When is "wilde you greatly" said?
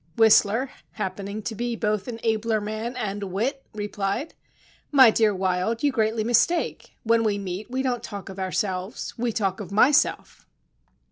5.31-6.23